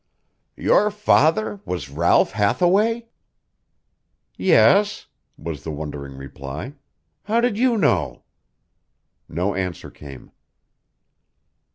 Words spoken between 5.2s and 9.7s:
was the wondering reply. "How did you know?" No